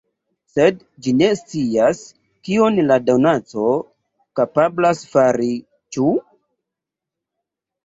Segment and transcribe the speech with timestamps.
[0.51, 0.77] Sed
[1.07, 1.99] ĝi ne scias,
[2.47, 3.67] kion la donaco
[4.41, 5.53] kapablas fari,
[5.99, 6.11] ĉu?